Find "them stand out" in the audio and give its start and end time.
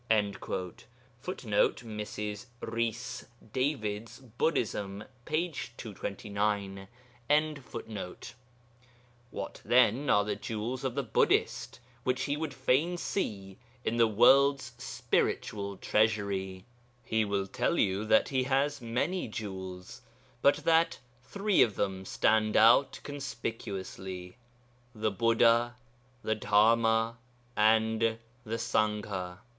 21.75-22.99